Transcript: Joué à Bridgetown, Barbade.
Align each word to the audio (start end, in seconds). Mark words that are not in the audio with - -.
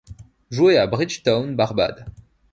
Joué 0.49 0.79
à 0.79 0.87
Bridgetown, 0.87 1.55
Barbade. 1.55 2.05